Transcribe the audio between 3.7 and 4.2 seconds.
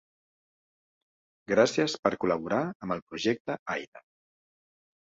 Aina!